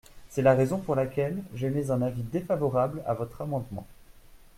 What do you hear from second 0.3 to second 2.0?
la raison pour laquelle j’émets